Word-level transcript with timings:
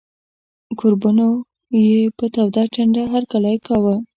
کوربنو 0.79 1.27
یې 1.85 1.99
په 2.17 2.25
توده 2.33 2.63
ټنډه 2.73 3.03
هرکلی 3.13 3.55
کاوه. 3.65 3.95